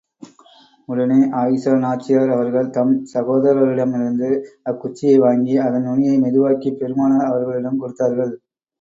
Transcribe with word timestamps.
உடனே 0.89 1.17
ஆயிஷா 1.39 1.73
நாச்சியார் 1.79 2.31
அவர்கள், 2.31 2.71
தம் 2.71 2.95
சகோதரரிடமிருந்து 3.13 4.31
அக்குச்சியை 4.65 5.15
வாங்கி, 5.19 5.55
அதன் 5.61 5.87
நுனியை 5.89 6.17
மெதுவாக்கிப் 6.19 6.79
பெருமானார் 6.81 7.27
அவர்களிடம் 7.29 7.81
கொடுத்தார்கள். 7.81 8.33